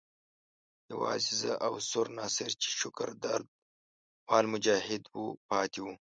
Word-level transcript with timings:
یوازې 0.91 1.33
زه 1.41 1.51
او 1.65 1.73
سور 1.89 2.07
ناصر 2.17 2.51
چې 2.61 2.69
شکر 2.79 3.09
درده 3.23 3.51
وال 4.27 4.45
مجاهد 4.53 5.03
وو 5.09 5.25
پاتې 5.49 5.79
وو. 5.83 5.93